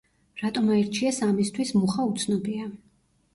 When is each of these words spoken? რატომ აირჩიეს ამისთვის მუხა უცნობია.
რატომ 0.43 0.71
აირჩიეს 0.75 1.19
ამისთვის 1.27 1.75
მუხა 1.83 2.07
უცნობია. 2.15 2.67